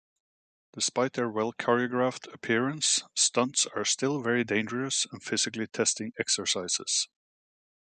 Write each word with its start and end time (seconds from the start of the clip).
Despite 0.73 1.13
their 1.13 1.29
well-choreographed 1.29 2.33
appearance, 2.33 3.03
stunts 3.13 3.67
are 3.75 3.85
still 3.85 4.19
very 4.19 4.43
dangerous 4.43 5.05
and 5.11 5.21
physically 5.21 5.67
testing 5.67 6.11
exercises. 6.17 7.07